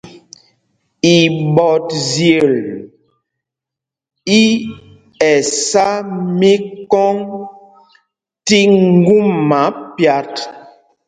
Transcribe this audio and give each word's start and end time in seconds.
Iɓɔtzyel 1.17 2.53
í 4.39 4.41
ɛsá 5.33 5.87
mikɔŋ 6.39 7.17
tí 8.45 8.59
ŋguma 8.99 9.61
pyat. 9.95 10.33